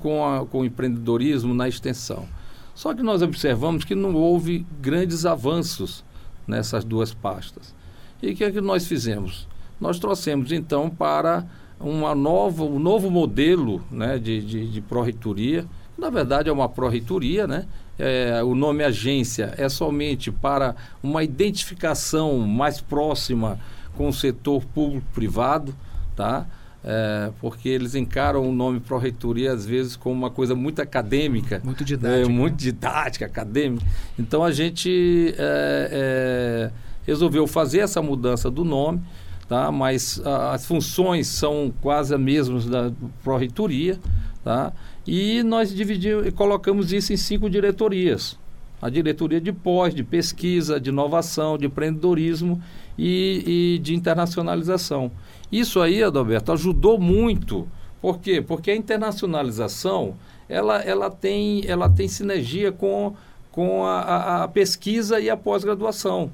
[0.00, 2.26] Com, a, com o empreendedorismo na extensão.
[2.74, 6.04] Só que nós observamos que não houve grandes avanços
[6.46, 7.74] nessas duas pastas.
[8.22, 9.46] E o que é que nós fizemos?
[9.80, 11.46] Nós trouxemos então para
[11.78, 15.66] uma nova, um novo modelo né, de, de, de pró-reitoria,
[15.98, 17.66] na verdade é uma pró-reitoria, né?
[17.98, 23.58] é, o nome agência é somente para uma identificação mais próxima
[23.96, 25.74] com o setor público-privado,
[26.14, 26.46] tá?
[26.84, 31.60] É, porque eles encaram o nome pró-reitoria às vezes como uma coisa muito acadêmica.
[31.64, 32.20] Muito didática.
[32.20, 33.84] É, muito didática, acadêmica.
[34.18, 36.70] Então a gente é, é,
[37.04, 39.00] resolveu fazer essa mudança do nome,
[39.48, 39.72] tá?
[39.72, 42.92] mas a, as funções são quase as mesmas da
[43.24, 43.98] pró-reitoria.
[44.44, 44.72] Tá?
[45.06, 48.38] E nós dividimos, colocamos isso em cinco diretorias.
[48.82, 52.60] A diretoria de pós, de pesquisa, de inovação, de empreendedorismo
[52.98, 55.10] e, e de internacionalização.
[55.50, 57.68] Isso aí, Adalberto, ajudou muito.
[58.00, 58.42] Por quê?
[58.42, 60.14] Porque a internacionalização
[60.48, 63.14] ela, ela, tem, ela tem sinergia com,
[63.50, 66.30] com a, a pesquisa e a pós-graduação.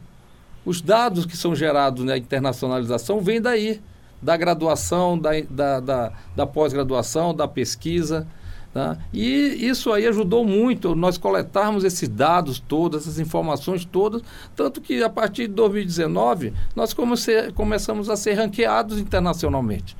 [0.64, 3.80] Os dados que são gerados na internacionalização vêm daí,
[4.20, 8.26] da graduação, da, da, da, da pós-graduação, da pesquisa.
[8.72, 8.96] Tá?
[9.12, 14.22] E isso aí ajudou muito nós coletarmos esses dados todos, essas informações todas,
[14.56, 19.94] tanto que a partir de 2019 nós comece, começamos a ser ranqueados internacionalmente.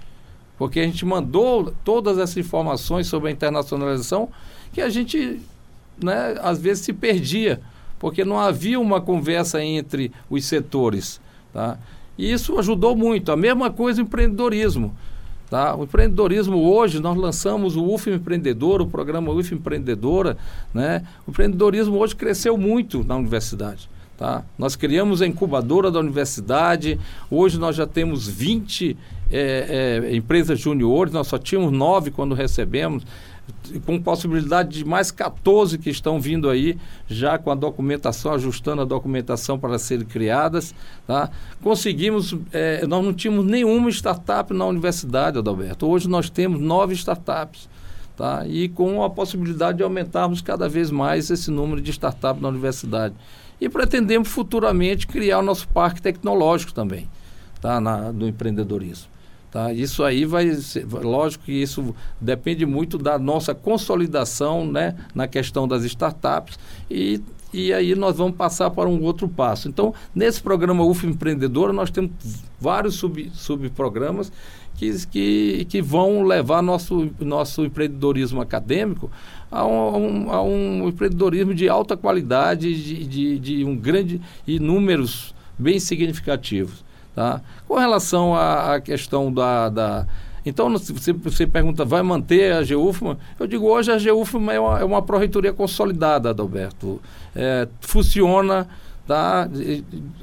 [0.57, 4.31] Porque a gente mandou todas essas informações sobre a internacionalização
[4.73, 5.41] que a gente,
[6.03, 7.61] né, às vezes, se perdia,
[7.99, 11.21] porque não havia uma conversa entre os setores.
[11.53, 11.79] Tá?
[12.17, 13.31] E isso ajudou muito.
[13.33, 14.97] A mesma coisa o empreendedorismo.
[15.53, 15.77] Tá?
[15.77, 20.39] O empreendedorismo hoje, nós lançamos o UF Empreendedor, o programa UF Empreendedora.
[20.73, 21.07] Né?
[21.27, 23.87] O empreendedorismo hoje cresceu muito na universidade.
[24.17, 24.45] Tá?
[24.57, 26.99] Nós criamos a incubadora da universidade,
[27.31, 28.97] hoje nós já temos 20
[29.31, 33.05] é, é, empresas juniores, nós só tínhamos nove quando recebemos
[33.85, 36.79] com possibilidade de mais 14 que estão vindo aí,
[37.09, 40.75] já com a documentação, ajustando a documentação para serem criadas.
[41.07, 41.31] Tá?
[41.63, 45.87] Conseguimos, é, nós não tínhamos nenhuma startup na universidade, Adalberto.
[45.87, 47.69] Hoje nós temos nove startups.
[48.17, 48.47] Tá?
[48.47, 53.15] E com a possibilidade de aumentarmos cada vez mais esse número de startups na universidade.
[53.61, 57.09] E pretendemos futuramente criar o nosso parque tecnológico também,
[57.61, 57.81] tá?
[57.81, 59.12] Na, do empreendedorismo.
[59.53, 59.71] Tá?
[59.71, 65.69] Isso aí vai ser, lógico que isso depende muito da nossa consolidação né, na questão
[65.69, 66.59] das startups
[66.91, 67.21] e,
[67.53, 69.69] e aí nós vamos passar para um outro passo.
[69.69, 72.13] Então, nesse programa UF Empreendedora, nós temos
[72.59, 74.33] vários sub, subprogramas
[74.75, 79.11] que, que, que vão levar nosso, nosso empreendedorismo acadêmico
[79.51, 85.35] a um, a um empreendedorismo de alta qualidade, de, de, de um grande e números
[85.59, 86.83] bem significativos.
[87.15, 87.41] Tá?
[87.69, 90.07] Com relação à, à questão da, da
[90.45, 93.17] então, você, você pergunta, vai manter a GEUFMA?
[93.39, 97.01] Eu digo, hoje a GEUFMA é uma, é uma pró-reitoria consolidada, Adalberto.
[97.35, 98.67] É, funciona
[99.07, 99.49] tá,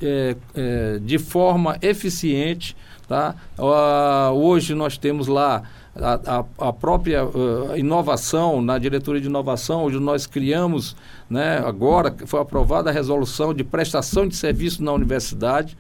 [0.02, 2.76] é, é, de forma eficiente.
[3.08, 3.34] Tá?
[3.58, 5.64] Uh, hoje nós temos lá
[5.96, 10.96] a, a, a própria uh, inovação, na diretoria de inovação, onde nós criamos,
[11.28, 15.76] né, agora foi aprovada a resolução de prestação de serviço na universidade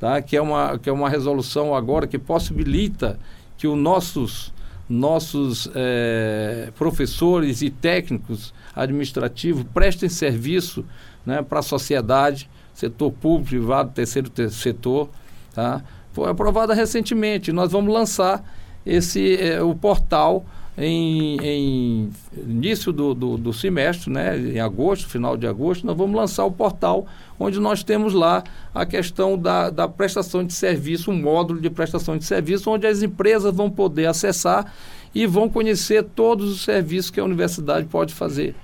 [0.00, 0.20] tá?
[0.22, 3.20] que, é uma, que é uma resolução agora que possibilita
[3.56, 4.52] que os nossos,
[4.88, 10.84] nossos é, professores e técnicos administrativos prestem serviço
[11.24, 15.10] né, para a sociedade, setor público, privado, terceiro setor.
[15.54, 15.82] Tá?
[16.12, 17.52] Foi aprovada recentemente.
[17.52, 18.42] Nós vamos lançar
[18.84, 20.46] esse, é, o portal
[20.78, 22.10] em, em
[22.46, 26.50] início do, do, do, semestre, né, em agosto, final de agosto, nós vamos lançar o
[26.50, 27.06] portal
[27.38, 32.16] onde nós temos lá a questão da, da prestação de serviço, um módulo de prestação
[32.16, 34.72] de serviço, onde as empresas vão poder acessar
[35.14, 38.54] e vão conhecer todos os serviços que a universidade pode fazer.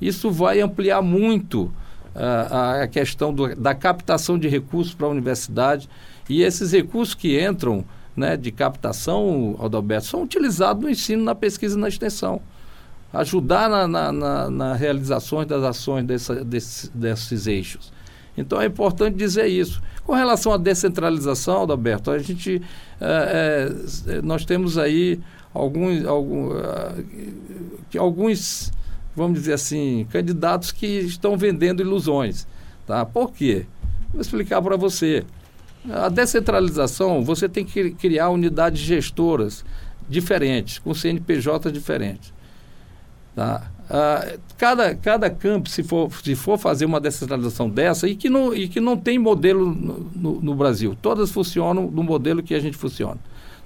[0.00, 1.64] Isso vai ampliar muito
[2.14, 5.88] uh, a questão do, da captação de recursos para a universidade
[6.28, 7.84] e esses recursos que entram
[8.16, 12.40] né, de captação, Adalberto, são utilizados no ensino, na pesquisa e na extensão.
[13.12, 17.92] Ajudar na, na, na, na realização das ações dessa, desse, desses eixos.
[18.36, 19.82] Então é importante dizer isso.
[20.04, 22.62] Com relação à descentralização, Adalberto, a gente
[23.00, 23.72] é,
[24.06, 25.20] é, nós temos aí
[25.52, 27.04] alguns, algum, uh,
[27.98, 28.72] alguns,
[29.14, 32.46] vamos dizer assim, candidatos que estão vendendo ilusões.
[32.86, 33.04] Tá?
[33.04, 33.66] Por quê?
[34.12, 35.24] Vou explicar para você.
[35.90, 39.64] A descentralização, você tem que criar unidades gestoras
[40.08, 42.32] diferentes, com CNPJ diferentes.
[43.34, 43.70] Tá?
[43.90, 48.54] Ah, cada, cada campo, se for, se for fazer uma descentralização dessa, e que não,
[48.54, 52.60] e que não tem modelo no, no, no Brasil, todas funcionam no modelo que a
[52.60, 53.18] gente funciona.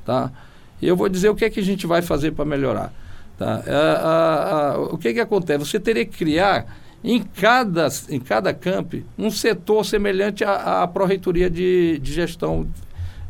[0.04, 0.32] Tá?
[0.80, 2.92] Eu vou dizer o que é que a gente vai fazer para melhorar.
[3.36, 3.62] Tá?
[3.66, 5.64] Ah, ah, o que, que acontece?
[5.64, 6.66] Você teria que criar
[7.06, 12.66] em cada, em cada camp um setor semelhante à, à Pró-Reitoria de, de Gestão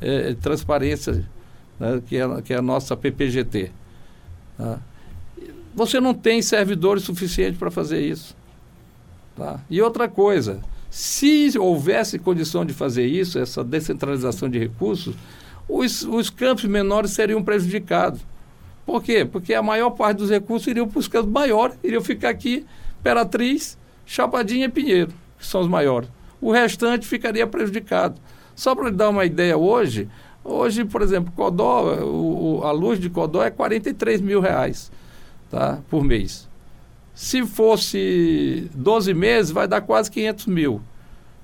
[0.01, 1.29] eh, Transparência,
[1.79, 3.71] né, que, é, que é a nossa PPGT.
[4.57, 4.79] Tá?
[5.75, 8.35] Você não tem servidores suficientes para fazer isso.
[9.37, 9.61] Tá?
[9.69, 15.15] E outra coisa, se houvesse condição de fazer isso, essa descentralização de recursos,
[15.69, 18.23] os, os campos menores seriam prejudicados.
[18.87, 19.27] Por quê?
[19.31, 22.65] Porque a maior parte dos recursos iriam para os campos maiores, iriam ficar aqui
[23.01, 26.09] Imperatriz, Chapadinha e Pinheiro, que são os maiores.
[26.41, 28.21] O restante ficaria prejudicado.
[28.55, 30.09] Só para lhe dar uma ideia hoje,
[30.43, 34.91] hoje, por exemplo, Codó, o, a luz de Codó é 43 mil reais
[35.51, 36.49] tá, por mês.
[37.15, 40.83] Se fosse 12 meses, vai dar quase 500 mil.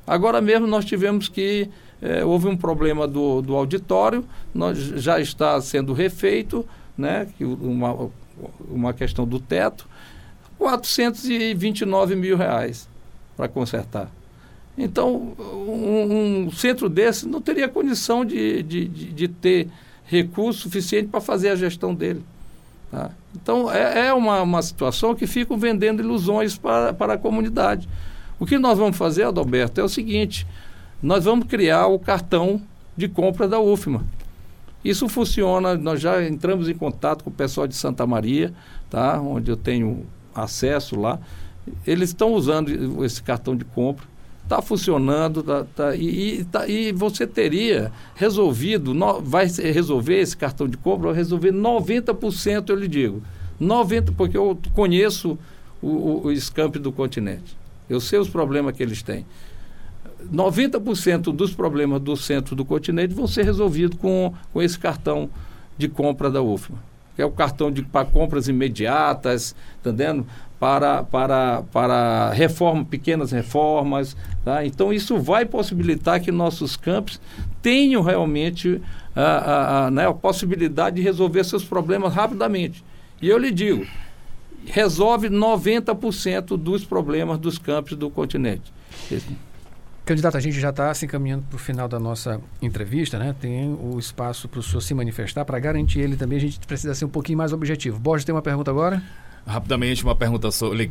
[0.07, 1.69] Agora mesmo nós tivemos que.
[2.01, 6.67] Eh, houve um problema do, do auditório, nós, já está sendo refeito,
[6.99, 8.11] né, uma,
[8.69, 9.89] uma questão do teto.
[10.63, 12.89] 429 mil reais
[13.37, 14.09] para consertar.
[14.79, 19.69] Então, um, um, centro desse não teria condição de, de, de, de ter
[20.05, 22.23] recurso suficiente para fazer a gestão dele.
[22.91, 23.11] Tá?
[23.35, 27.89] Então, é, é uma, uma situação que ficam vendendo ilusões para, para a comunidade.
[28.39, 30.47] O que nós vamos fazer, Adalberto, é o seguinte:
[31.03, 32.63] nós vamos criar o cartão
[32.97, 34.05] de compra da UFMA.
[34.85, 38.53] Isso funciona, nós já entramos em contato com o pessoal de Santa Maria,
[38.89, 39.21] tá?
[39.21, 41.19] onde eu tenho acesso lá.
[41.87, 44.05] Eles estão usando esse cartão de compra,
[44.43, 50.37] está funcionando, tá, tá, e, e, tá, e, você teria resolvido, no, vai resolver esse
[50.37, 53.23] cartão de compra, vai resolver 90%, eu lhe digo.
[53.61, 55.39] 90%, porque eu conheço
[55.81, 57.57] o, o Scamp do continente.
[57.89, 59.25] Eu sei os problemas que eles têm.
[60.33, 65.29] 90% dos problemas do centro do continente vão ser resolvidos com, com esse cartão
[65.77, 70.27] de compra da UFMA que é o cartão para compras imediatas, entendendo?
[70.59, 74.17] Para, para, para reforma, pequenas reformas.
[74.45, 74.65] Tá?
[74.65, 77.21] Então, isso vai possibilitar que nossos campos
[77.61, 78.81] tenham realmente
[79.15, 82.85] a, a, a, né, a possibilidade de resolver seus problemas rapidamente.
[83.21, 83.87] E eu lhe digo,
[84.67, 88.73] resolve 90% dos problemas dos campos do continente.
[90.05, 93.35] Candidato, a gente já está se encaminhando para o final da nossa entrevista, né?
[93.41, 95.45] Tem o espaço para o senhor se manifestar.
[95.45, 98.01] Para garantir ele também, a gente precisa ser um pouquinho mais objetivo.
[98.01, 99.01] Borges tem uma pergunta agora?
[99.47, 100.49] Rapidamente, uma pergunta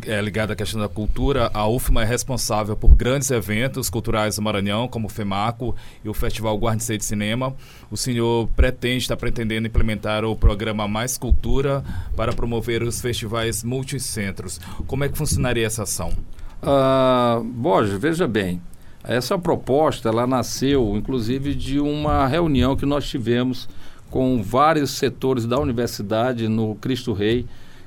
[0.08, 1.50] é, ligada à questão da cultura.
[1.54, 6.14] A UFMA é responsável por grandes eventos culturais do Maranhão, como o FEMACO e o
[6.14, 7.54] Festival Guarnicei de Cinema.
[7.90, 11.84] O senhor pretende, está pretendendo implementar o programa Mais Cultura
[12.16, 14.60] para promover os festivais multicentros.
[14.86, 16.14] Como é que funcionaria essa ação?
[16.62, 18.62] Uh, Borges, veja bem.
[19.04, 23.68] Essa proposta ela nasceu, inclusive, de uma reunião que nós tivemos
[24.10, 27.46] com vários setores da universidade no Cristo Rei,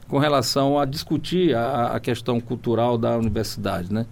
[0.09, 4.07] com relação a discutir a, a questão cultural da universidade, né?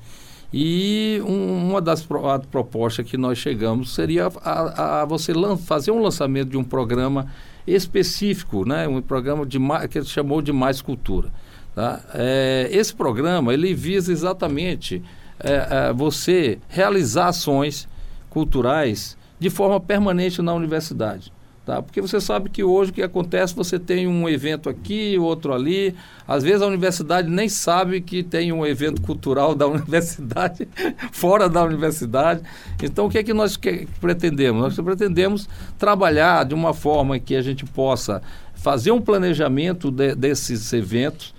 [0.52, 5.32] E um, uma das pro, propostas que nós chegamos seria a, a você
[5.64, 7.26] fazer um lançamento de um programa
[7.66, 8.86] específico, né?
[8.86, 9.58] Um programa de
[9.90, 11.30] que ele chamou de Mais Cultura.
[11.74, 12.00] Tá?
[12.12, 15.02] É, esse programa ele visa exatamente
[15.42, 17.88] é, é, você realizar ações
[18.30, 21.32] culturais de forma permanente na universidade.
[21.64, 21.80] Tá?
[21.80, 25.94] Porque você sabe que hoje o que acontece, você tem um evento aqui, outro ali.
[26.26, 30.66] Às vezes a universidade nem sabe que tem um evento cultural da universidade,
[31.12, 32.42] fora da universidade.
[32.82, 34.60] Então o que é que nós que, pretendemos?
[34.60, 38.20] Nós pretendemos trabalhar de uma forma que a gente possa
[38.54, 41.32] fazer um planejamento de, desses eventos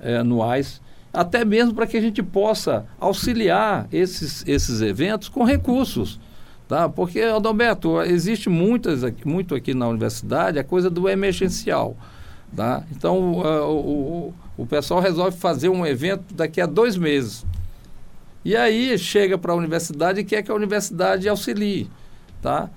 [0.00, 0.80] é, anuais,
[1.12, 6.20] até mesmo para que a gente possa auxiliar esses, esses eventos com recursos.
[6.68, 6.88] Tá?
[6.88, 11.96] Porque, Adalberto, existe muitas, muito aqui na universidade a coisa do emergencial.
[12.54, 12.82] Tá?
[12.90, 17.44] Então, o, o, o pessoal resolve fazer um evento daqui a dois meses.
[18.44, 21.90] E aí chega para a universidade e quer que a universidade auxilie.
[22.42, 22.70] Tá?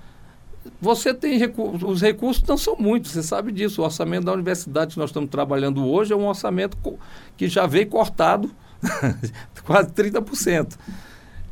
[0.80, 3.82] Você tem recursos, os recursos não são muitos, você sabe disso.
[3.82, 6.76] O orçamento da universidade que nós estamos trabalhando hoje é um orçamento
[7.36, 8.50] que já veio cortado
[9.64, 10.78] quase 30%.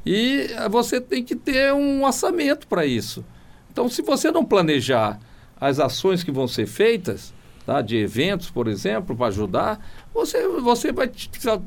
[0.04, 3.24] E você tem que ter um orçamento para isso.
[3.72, 5.18] Então, se você não planejar
[5.60, 7.34] as ações que vão ser feitas,
[7.66, 11.10] tá, de eventos, por exemplo, para ajudar, você, você vai,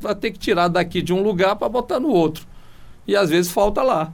[0.02, 2.46] vai, ter que tirar daqui de um lugar para botar no outro.
[3.08, 4.14] E às vezes falta lá.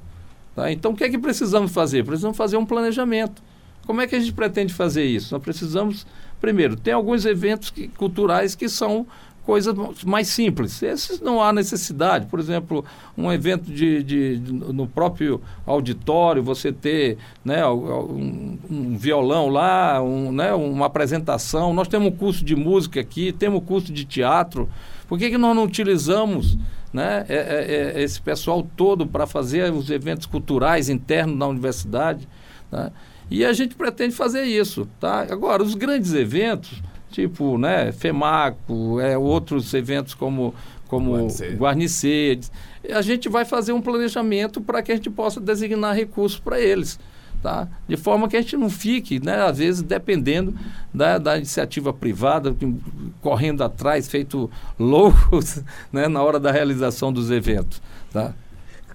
[0.56, 0.72] Tá?
[0.72, 2.04] Então, o que é que precisamos fazer?
[2.04, 3.42] Precisamos fazer um planejamento.
[3.86, 5.34] Como é que a gente pretende fazer isso?
[5.34, 6.06] Nós precisamos,
[6.40, 9.08] primeiro, tem alguns eventos que, culturais que são
[9.50, 9.76] coisas
[10.06, 10.84] mais simples.
[10.84, 12.28] Esses não há necessidade.
[12.28, 12.86] Por exemplo,
[13.18, 20.04] um evento de, de, de no próprio auditório, você ter né, um, um violão lá,
[20.04, 21.74] um, né, uma apresentação.
[21.74, 24.70] Nós temos um curso de música aqui, temos um curso de teatro.
[25.08, 26.56] Por que, que nós não utilizamos
[26.92, 32.28] né, é, é, é esse pessoal todo para fazer os eventos culturais internos da universidade?
[32.72, 32.92] Né?
[33.30, 34.88] E a gente pretende fazer isso.
[35.00, 35.22] Tá?
[35.30, 36.82] Agora, os grandes eventos
[37.12, 40.54] tipo, né, FEMACO, é, outros eventos como,
[40.88, 41.16] como
[41.58, 42.40] Guarnicê.
[42.92, 47.00] A gente vai fazer um planejamento para que a gente possa designar recursos para eles.
[47.42, 47.70] Tá?
[47.88, 50.54] De forma que a gente não fique, né, às vezes, dependendo
[50.94, 52.54] da, da iniciativa privada,
[53.22, 57.82] correndo atrás, feito loucos né, na hora da realização dos eventos.
[58.12, 58.34] Tá?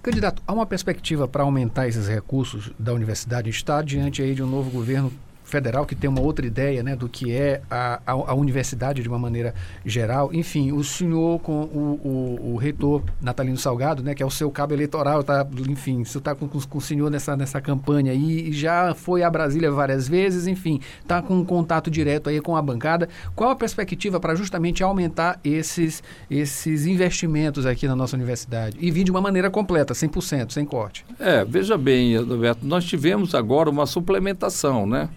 [0.03, 3.49] Candidato, há uma perspectiva para aumentar esses recursos da universidade?
[3.49, 5.11] Está diante aí de um novo governo
[5.55, 9.09] federal que tem uma outra ideia né, do que é a, a, a universidade de
[9.09, 9.55] uma maneira
[9.86, 10.34] geral.
[10.34, 14.50] Enfim, o senhor com o, o, o, reitor Natalino Salgado, né, que é o seu
[14.50, 18.94] cabo eleitoral, tá, enfim, você está com, com, o senhor nessa, nessa campanha aí, já
[18.96, 23.09] foi a Brasília várias vezes, enfim, está com um contato direto aí com a bancada.
[23.36, 28.76] Qual a perspectiva para justamente aumentar esses, esses investimentos aqui na nossa universidade?
[28.80, 31.05] E vir de uma maneira completa, 100%, sem corte.
[31.20, 35.09] É, veja bem, Roberto, nós tivemos agora uma suplementação, né?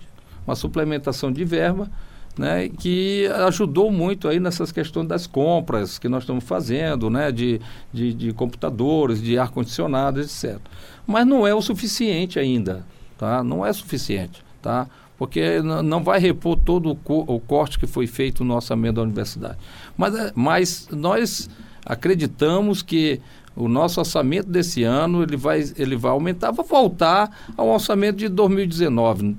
[0.48, 1.92] Uma suplementação de verba,
[2.38, 7.60] né, que ajudou muito aí nessas questões das compras que nós estamos fazendo, né, de,
[7.92, 10.58] de, de computadores, de ar-condicionado, etc.
[11.06, 12.86] Mas não é o suficiente ainda,
[13.18, 13.44] tá?
[13.44, 14.88] Não é suficiente, tá?
[15.18, 19.02] Porque não vai repor todo o, co o corte que foi feito no orçamento da
[19.02, 19.58] universidade.
[19.98, 21.50] Mas, é, mas nós
[21.84, 23.20] acreditamos que
[23.56, 28.30] o nosso orçamento desse ano ele vai, ele vai aumentar, vai voltar ao orçamento de
[28.30, 29.36] 2019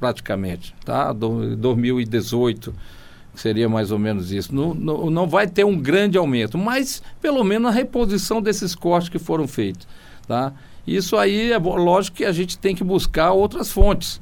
[0.00, 1.12] praticamente, tá?
[1.12, 2.74] Do, 2018
[3.34, 4.54] seria mais ou menos isso.
[4.54, 9.10] Não, não, não vai ter um grande aumento, mas pelo menos a reposição desses cortes
[9.10, 9.86] que foram feitos,
[10.26, 10.52] tá?
[10.86, 14.20] Isso aí é lógico que a gente tem que buscar outras fontes,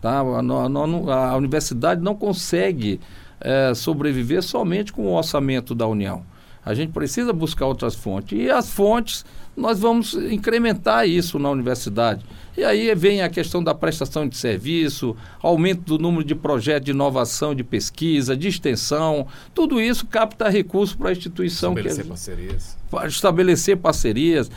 [0.00, 0.20] tá?
[0.20, 2.98] A, a, a universidade não consegue
[3.40, 6.24] é, sobreviver somente com o orçamento da União.
[6.64, 8.38] A gente precisa buscar outras fontes.
[8.38, 9.24] E as fontes,
[9.58, 12.24] nós vamos incrementar isso na universidade.
[12.56, 16.90] E aí vem a questão da prestação de serviço, aumento do número de projetos de
[16.90, 19.26] inovação, de pesquisa, de extensão.
[19.54, 21.70] Tudo isso capta recursos para a instituição.
[21.70, 22.76] Estabelecer que, parcerias.
[23.06, 24.50] Estabelecer parcerias.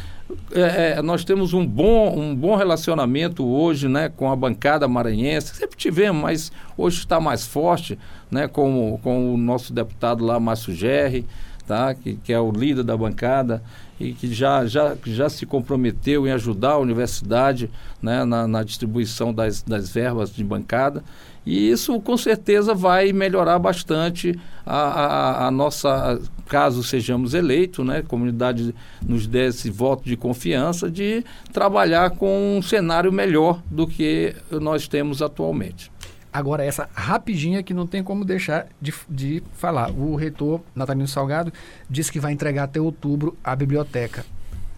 [0.52, 5.56] É, é, nós temos um bom, um bom relacionamento hoje né, com a bancada maranhense.
[5.56, 8.00] Sempre tivemos, mas hoje está mais forte
[8.32, 11.26] né, com, com o nosso deputado lá, Márcio Gerri
[11.72, 11.96] tá?
[11.96, 13.64] que, que é o líder da bancada
[14.02, 17.70] e que já, já, já se comprometeu em ajudar a universidade
[18.02, 21.04] né, na, na distribuição das, das verbas de bancada.
[21.46, 28.00] E isso com certeza vai melhorar bastante a, a, a, nossa, caso sejamos eleitos, né,
[28.00, 33.88] a comunidade nos dê esse voto de confiança de trabalhar com um cenário melhor do
[33.88, 35.92] que nós temos atualmente.
[36.34, 39.92] Agora, essa rapidinha que não tem como deixar de, de falar.
[39.92, 41.52] O reitor Natalino Salgado
[41.90, 44.26] disse que vai entregar até outubro a biblioteca.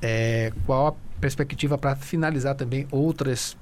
[0.02, 3.56] É, qual a perspectiva para finalizar também outras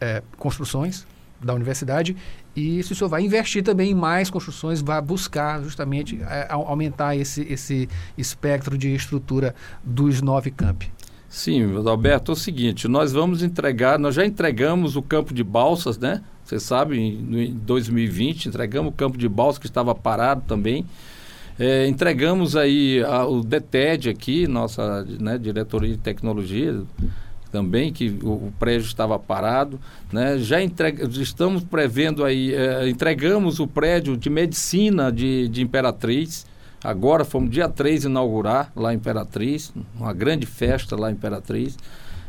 [0.00, 1.06] é, construções
[1.42, 2.16] da universidade
[2.54, 7.16] e se o senhor vai investir também em mais construções, vai buscar justamente é, aumentar
[7.16, 7.88] esse, esse
[8.18, 10.92] espectro de estrutura dos nove campi.
[11.28, 15.96] Sim, Alberto, é o seguinte, nós vamos entregar, nós já entregamos o campo de balsas,
[15.96, 16.22] né?
[16.50, 20.84] Você sabe, em, em 2020, entregamos o campo de Balsa que estava parado também.
[21.56, 26.82] É, entregamos aí a, o DETED aqui, nossa né, diretoria de tecnologia,
[27.52, 29.78] também, que o, o, prédio estava parado.
[30.12, 30.38] Né?
[30.38, 36.46] Já estamos prevendo aí, é, entregamos o prédio de medicina de, de Imperatriz.
[36.82, 41.76] Agora fomos dia 3 inaugurar lá em Imperatriz, uma grande festa lá em Imperatriz.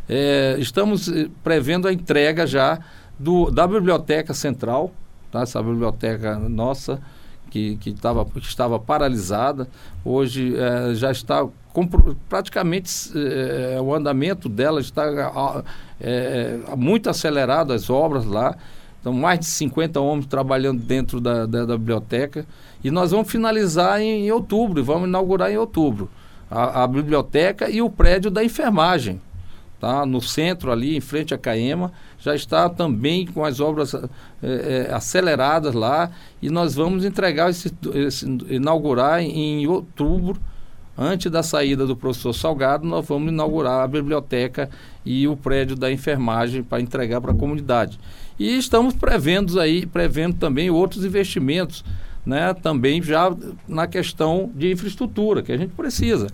[0.10, 2.80] É, estamos eh, prevendo a entrega já
[3.22, 4.92] do, da Biblioteca Central,
[5.32, 5.42] tá?
[5.42, 7.00] essa biblioteca nossa,
[7.50, 9.68] que, que, tava, que estava paralisada,
[10.04, 11.48] hoje é, já está
[12.28, 15.64] praticamente é, o andamento dela está
[16.00, 18.56] é, muito acelerado, as obras lá.
[19.00, 22.46] Então, mais de 50 homens trabalhando dentro da, da, da biblioteca.
[22.84, 26.10] E nós vamos finalizar em, em, outubro, vamos inaugurar em outubro.
[26.50, 29.20] A, a, biblioteca e o prédio da enfermagem.
[29.82, 30.06] Tá?
[30.06, 34.08] No centro ali, em frente à Caema já está também com as obras é,
[34.44, 36.12] é, aceleradas lá.
[36.40, 40.40] E nós vamos entregar esse, esse, inaugurar em, em outubro.
[40.96, 44.70] Antes da saída do professor Salgado nós vamos inaugurar a biblioteca
[45.04, 48.00] e o prédio da enfermagem para entregar para a comunidade.
[48.38, 51.84] E estamos prevendo aí prevendo também outros investimentos
[52.24, 53.36] né também já
[53.68, 56.28] na questão de infraestrutura que a gente precisa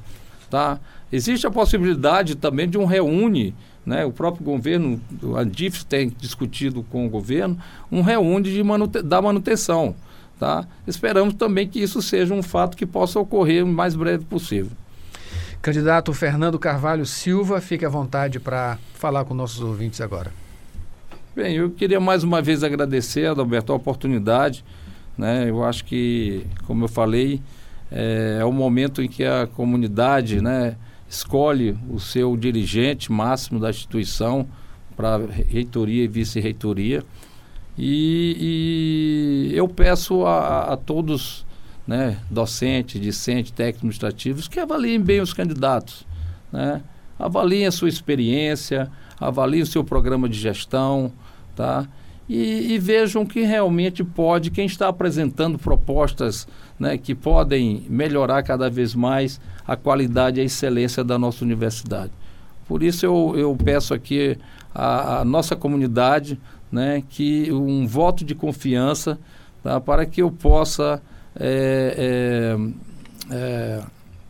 [0.49, 0.79] tá
[1.11, 3.53] existe a possibilidade também de um reúne
[3.87, 4.03] né?
[4.03, 4.99] O próprio governo,
[5.37, 7.57] a DIF tem discutido com o governo
[7.89, 9.95] um reúne de manute da manutenção.
[10.37, 10.67] Tá?
[10.85, 14.71] Esperamos também que isso seja um fato que possa ocorrer o mais breve possível.
[15.61, 20.33] Candidato Fernando Carvalho Silva, fique à vontade para falar com nossos ouvintes agora.
[21.33, 24.65] Bem, eu queria mais uma vez agradecer, Adalberto, a oportunidade.
[25.17, 25.49] Né?
[25.49, 27.41] Eu acho que, como eu falei,
[27.91, 30.75] é, é o momento em que a comunidade, né,
[31.09, 34.47] escolhe o seu dirigente máximo da instituição
[34.95, 37.03] para reitoria e vice-reitoria.
[37.77, 41.45] E, e, eu peço a, a todos,
[41.85, 46.05] né, docentes, discentes, técnicos administrativos, que avaliem bem os candidatos.
[46.51, 46.81] Né?
[47.19, 51.11] Avaliem a sua experiência, avaliem o seu programa de gestão,
[51.55, 51.87] tá?
[52.29, 56.45] E, e, vejam que realmente pode, quem está apresentando propostas
[56.79, 62.11] né, que podem melhorar cada vez mais a qualidade e a excelência da nossa universidade.
[62.67, 64.37] Por isso eu, eu peço aqui
[64.73, 66.39] à, nossa comunidade
[66.71, 69.17] né, que um voto de confiança
[69.63, 71.01] tá, para que eu possa
[71.39, 72.55] é,
[73.29, 73.83] é, é,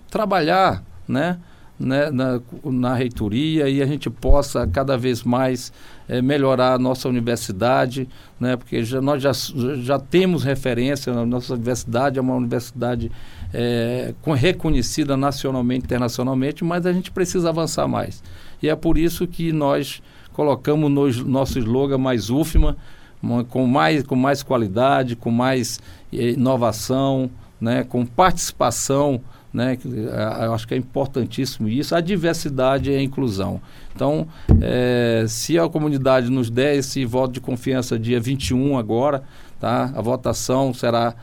[0.10, 1.40] trabalhar né,
[1.80, 5.72] né, na, na reitoria e a gente possa cada vez mais
[6.08, 8.08] é, melhorar a nossa universidade,
[8.40, 9.32] né, porque já, nós já,
[9.82, 13.12] já temos referência, a nossa universidade é uma universidade
[13.54, 18.24] é, reconhecida nacionalmente internacionalmente, mas a gente precisa avançar mais.
[18.62, 20.02] E é por isso que nós
[20.34, 22.78] colocamos no nosso slogan mais UFMA,
[23.50, 25.80] com mais, com mais qualidade, com mais
[26.14, 29.20] eh, inovação, né, com participação
[29.54, 29.78] né?
[30.44, 33.62] Eu acho que é importantíssimo isso, a diversidade e a inclusão.
[33.96, 34.28] Então,
[34.62, 39.24] é, se a comunidade nos der esse voto de confiança dia 21 agora,
[39.60, 39.92] tá?
[39.96, 41.16] A votação será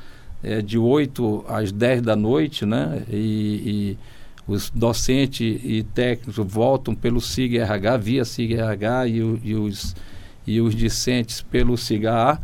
[0.43, 3.03] é, de 8 às 10 da noite, né?
[3.09, 3.99] E, e
[4.47, 9.97] os docentes e técnicos voltam pelo SIG-RH, via SIG-RH e, e, os,
[10.47, 12.39] e os discentes pelo SIGA.